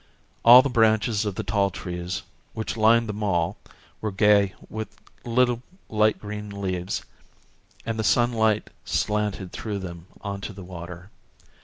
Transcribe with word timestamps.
All 0.43 0.63
the 0.63 0.67
branches 0.71 1.25
of 1.25 1.35
the 1.35 1.43
tall 1.43 1.69
trees 1.69 2.23
which 2.53 2.75
lined 2.75 3.07
the 3.07 3.13
mall 3.13 3.59
were 4.01 4.11
gay 4.11 4.55
with 4.67 4.99
little 5.23 5.61
light 5.89 6.17
green 6.19 6.49
leaves 6.49 7.03
and 7.85 7.99
the 7.99 8.03
sunlight 8.03 8.71
slanted 8.83 9.51
through 9.51 9.77
them 9.77 10.07
on 10.21 10.41
to 10.41 10.53
the 10.53 10.63
water. 10.63 11.11